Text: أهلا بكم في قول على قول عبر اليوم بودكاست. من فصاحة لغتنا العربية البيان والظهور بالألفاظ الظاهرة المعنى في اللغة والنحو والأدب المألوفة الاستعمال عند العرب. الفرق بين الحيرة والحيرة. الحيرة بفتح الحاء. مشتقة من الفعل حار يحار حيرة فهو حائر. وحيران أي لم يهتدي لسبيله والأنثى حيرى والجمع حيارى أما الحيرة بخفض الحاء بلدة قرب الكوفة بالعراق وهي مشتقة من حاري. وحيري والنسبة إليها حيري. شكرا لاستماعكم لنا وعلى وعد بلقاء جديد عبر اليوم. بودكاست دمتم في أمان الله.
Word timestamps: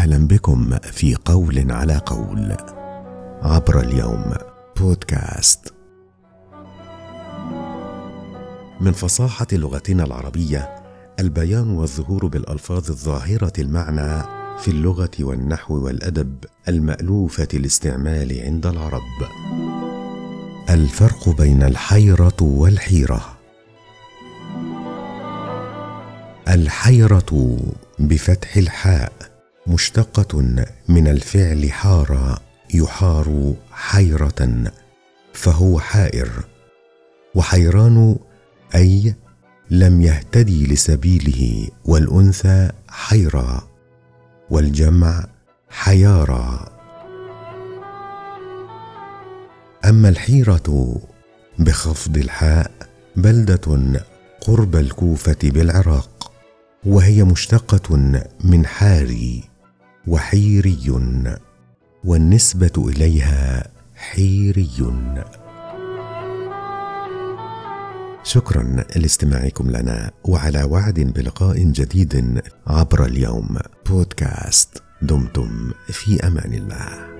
أهلا 0.00 0.26
بكم 0.26 0.78
في 0.78 1.14
قول 1.24 1.72
على 1.72 2.00
قول 2.06 2.56
عبر 3.42 3.80
اليوم 3.80 4.34
بودكاست. 4.76 5.74
من 8.80 8.92
فصاحة 8.92 9.46
لغتنا 9.52 10.04
العربية 10.04 10.76
البيان 11.18 11.70
والظهور 11.70 12.26
بالألفاظ 12.26 12.90
الظاهرة 12.90 13.52
المعنى 13.58 14.22
في 14.58 14.68
اللغة 14.68 15.10
والنحو 15.20 15.84
والأدب 15.84 16.44
المألوفة 16.68 17.48
الاستعمال 17.54 18.40
عند 18.44 18.66
العرب. 18.66 19.02
الفرق 20.70 21.28
بين 21.28 21.62
الحيرة 21.62 22.36
والحيرة. 22.40 23.38
الحيرة 26.48 27.58
بفتح 27.98 28.56
الحاء. 28.56 29.29
مشتقة 29.66 30.38
من 30.88 31.08
الفعل 31.08 31.72
حار 31.72 32.38
يحار 32.74 33.54
حيرة 33.70 34.72
فهو 35.32 35.80
حائر. 35.80 36.30
وحيران 37.34 38.16
أي 38.74 39.14
لم 39.70 40.02
يهتدي 40.02 40.66
لسبيله 40.66 41.68
والأنثى 41.84 42.70
حيرى 42.88 43.62
والجمع 44.50 45.26
حيارى 45.68 46.68
أما 49.84 50.08
الحيرة 50.08 51.00
بخفض 51.58 52.16
الحاء 52.16 52.70
بلدة 53.16 54.00
قرب 54.40 54.76
الكوفة 54.76 55.38
بالعراق 55.42 56.32
وهي 56.86 57.24
مشتقة 57.24 57.96
من 58.44 58.66
حاري. 58.66 59.49
وحيري 60.06 61.00
والنسبة 62.04 62.72
إليها 62.78 63.70
حيري. 63.94 64.70
شكرا 68.22 68.62
لاستماعكم 68.96 69.70
لنا 69.70 70.10
وعلى 70.24 70.62
وعد 70.62 71.00
بلقاء 71.00 71.58
جديد 71.64 72.42
عبر 72.66 73.04
اليوم. 73.04 73.58
بودكاست 73.86 74.82
دمتم 75.02 75.70
في 75.88 76.26
أمان 76.26 76.54
الله. 76.54 77.19